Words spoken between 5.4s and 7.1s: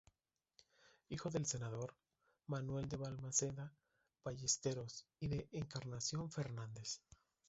Encarnación Fernández.